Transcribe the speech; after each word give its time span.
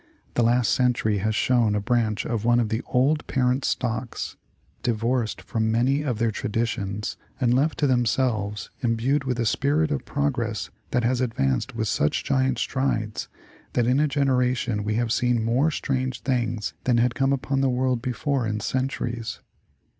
The 0.33 0.41
last 0.41 0.71
century 0.71 1.19
has 1.19 1.35
shown 1.35 1.75
a 1.75 1.79
branch 1.79 2.25
of 2.25 2.43
one 2.43 2.59
of 2.59 2.69
the 2.69 2.81
old 2.87 3.27
parent 3.27 3.63
stocks, 3.63 4.35
divorced 4.81 5.43
from 5.43 5.71
many 5.71 6.01
of 6.01 6.17
their 6.17 6.31
traditions 6.31 7.17
and 7.39 7.53
left 7.53 7.77
to 7.77 7.85
them 7.85 8.07
selves, 8.07 8.71
imbued 8.81 9.25
with 9.25 9.39
a 9.39 9.45
spirit 9.45 9.91
of 9.91 10.03
progress 10.03 10.71
that 10.89 11.03
has 11.03 11.21
advanced 11.21 11.75
with 11.75 11.87
such 11.87 12.23
giant 12.23 12.57
strides, 12.57 13.27
that 13.73 13.85
in 13.85 13.99
a 13.99 14.07
generation 14.07 14.83
we 14.83 14.95
have 14.95 15.13
seen 15.13 15.45
more 15.45 15.69
strange 15.69 16.21
things 16.21 16.73
than 16.85 16.97
had 16.97 17.13
come 17.13 17.31
upon 17.31 17.61
the 17.61 17.69
world 17.69 18.01
before 18.01 18.47
in 18.47 18.59
centuries. 18.59 19.39